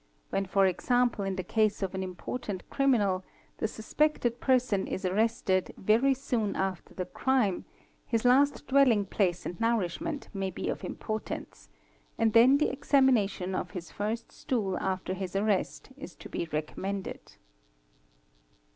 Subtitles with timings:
[0.31, 3.23] When for example in the case of an important criminal
[3.59, 7.65] the suspected person is arrested very soon after the crime,
[8.07, 11.69] his last dwelling place and nourishment may be of importance,
[12.17, 16.51] and then the examination of his first stool after his arrest is to be ~
[16.51, 17.33] recommended.